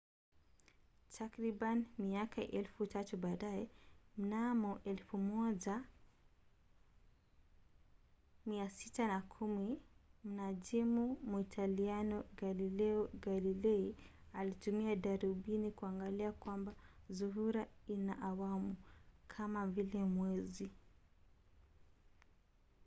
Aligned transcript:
takribani 1.17 1.85
miaka 1.99 2.41
elfu 2.41 2.87
tatu 2.87 3.17
baadaye 3.17 3.69
mnamo 4.17 4.75
1610 8.45 9.77
mnajimu 10.23 11.15
muitaliano 11.23 12.23
galileo 12.35 13.07
galilei 13.13 13.95
alitumia 14.33 14.95
darubini 14.95 15.71
kuangalia 15.71 16.31
kwamba 16.31 16.75
zuhura 17.09 17.67
ina 17.87 18.21
awamu 18.21 18.75
kama 19.27 19.67
vile 19.67 20.03
mwezi 20.03 20.69